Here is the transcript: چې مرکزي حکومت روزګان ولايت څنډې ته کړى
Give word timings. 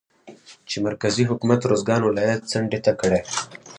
چې 0.69 0.77
مرکزي 0.87 1.23
حکومت 1.31 1.59
روزګان 1.71 2.01
ولايت 2.03 2.41
څنډې 2.51 2.79
ته 2.85 2.91
کړى 3.01 3.21